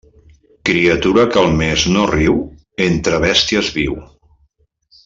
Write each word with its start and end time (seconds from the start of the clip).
Criatura 0.69 1.25
que 1.35 1.39
al 1.43 1.53
mes 1.59 1.85
no 1.97 2.07
riu, 2.15 2.41
entre 2.89 3.21
bèsties 3.27 3.73
viu. 3.81 4.03